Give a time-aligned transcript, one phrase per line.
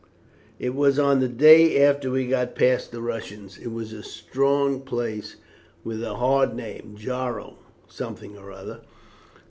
[0.57, 3.59] "It was on the day after we got past the Russians.
[3.59, 5.35] It was a strong place
[5.83, 8.81] with a hard name Jaro something or other.